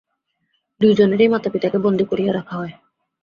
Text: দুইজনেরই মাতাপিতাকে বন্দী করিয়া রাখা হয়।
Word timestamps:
দুইজনেরই 0.81 1.27
মাতাপিতাকে 1.27 1.77
বন্দী 1.77 2.05
করিয়া 2.05 2.31
রাখা 2.33 2.55
হয়। 2.55 2.73